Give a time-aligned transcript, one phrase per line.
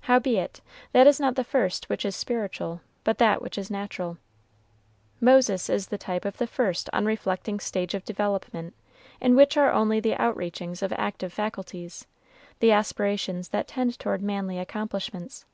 [0.00, 0.60] "Howbeit,
[0.92, 4.18] that is not first which is spiritual, but that which is natural."
[5.18, 8.74] Moses is the type of the first unreflecting stage of development,
[9.18, 12.06] in which are only the out reachings of active faculties,
[12.60, 15.46] the aspirations that tend toward manly accomplishments.